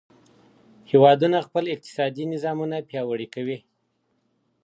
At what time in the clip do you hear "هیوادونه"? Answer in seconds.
0.89-1.37